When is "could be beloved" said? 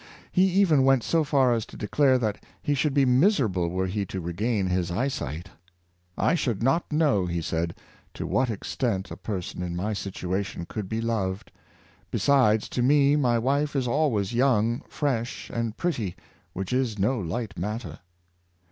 10.65-11.51